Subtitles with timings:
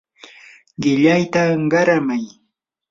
[0.81, 2.25] qillayta qaramay.